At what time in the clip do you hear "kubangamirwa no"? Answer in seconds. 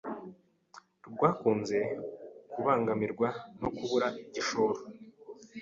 2.51-3.69